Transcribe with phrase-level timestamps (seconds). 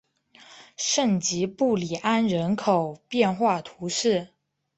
[0.77, 4.29] 圣吉布里安人口变化图示